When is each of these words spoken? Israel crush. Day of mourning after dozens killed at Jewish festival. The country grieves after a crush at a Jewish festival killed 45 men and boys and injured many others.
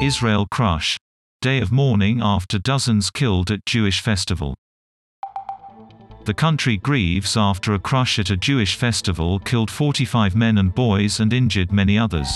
Israel 0.00 0.46
crush. 0.46 0.96
Day 1.40 1.58
of 1.58 1.72
mourning 1.72 2.20
after 2.22 2.56
dozens 2.56 3.10
killed 3.10 3.50
at 3.50 3.66
Jewish 3.66 4.00
festival. 4.00 4.54
The 6.24 6.34
country 6.34 6.76
grieves 6.76 7.36
after 7.36 7.74
a 7.74 7.80
crush 7.80 8.20
at 8.20 8.30
a 8.30 8.36
Jewish 8.36 8.76
festival 8.76 9.40
killed 9.40 9.72
45 9.72 10.36
men 10.36 10.58
and 10.58 10.72
boys 10.72 11.18
and 11.18 11.32
injured 11.32 11.72
many 11.72 11.98
others. 11.98 12.28